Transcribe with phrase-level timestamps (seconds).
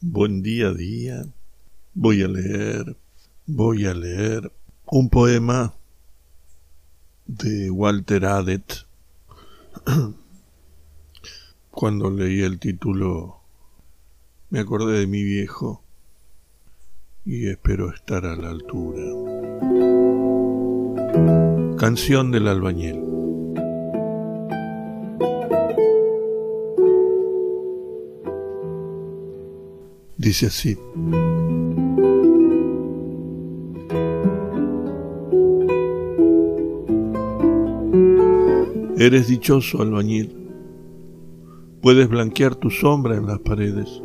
[0.00, 1.26] Buen día día.
[1.92, 2.96] Voy a leer,
[3.46, 4.52] voy a leer
[4.86, 5.74] un poema
[7.26, 8.86] de Walter Adet.
[11.72, 13.40] Cuando leí el título
[14.50, 15.82] me acordé de mi viejo
[17.24, 19.02] y espero estar a la altura.
[21.76, 23.07] Canción del albañil.
[30.18, 30.76] Dice así.
[38.96, 40.36] Eres dichoso, albañil.
[41.80, 44.02] Puedes blanquear tu sombra en las paredes,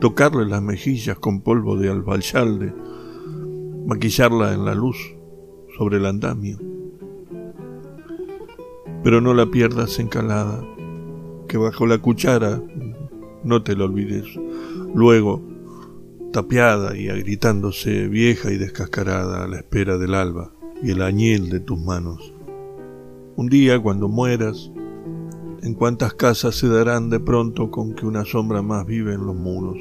[0.00, 2.74] tocarle las mejillas con polvo de albayalde,
[3.86, 4.98] maquillarla en la luz
[5.78, 6.58] sobre el andamio.
[9.02, 10.62] Pero no la pierdas encalada,
[11.48, 12.60] que bajo la cuchara
[13.44, 14.26] no te lo olvides.
[14.94, 15.42] Luego,
[16.32, 20.52] tapiada y agritándose, vieja y descascarada a la espera del alba
[20.82, 22.32] y el añil de tus manos.
[23.36, 24.70] Un día, cuando mueras,
[25.62, 29.34] en cuántas casas se darán de pronto con que una sombra más vive en los
[29.34, 29.78] muros,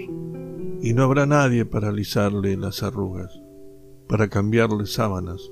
[0.82, 3.42] y no habrá nadie para alisarle las arrugas,
[4.08, 5.52] para cambiarle sábanas,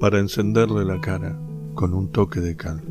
[0.00, 1.38] para encenderle la cara
[1.74, 2.82] con un toque de cal.